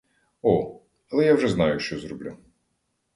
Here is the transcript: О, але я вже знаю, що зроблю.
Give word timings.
О, 0.41 0.79
але 1.11 1.25
я 1.25 1.33
вже 1.35 1.47
знаю, 1.47 1.79
що 1.79 1.99
зроблю. 1.99 2.37